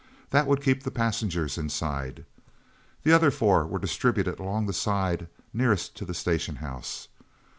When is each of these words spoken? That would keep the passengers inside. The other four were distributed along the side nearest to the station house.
That 0.31 0.47
would 0.47 0.63
keep 0.63 0.81
the 0.81 0.89
passengers 0.89 1.59
inside. 1.59 2.25
The 3.03 3.13
other 3.13 3.29
four 3.29 3.67
were 3.67 3.77
distributed 3.77 4.39
along 4.39 4.65
the 4.65 4.73
side 4.73 5.27
nearest 5.53 5.95
to 5.97 6.05
the 6.05 6.15
station 6.15 6.55
house. 6.55 7.07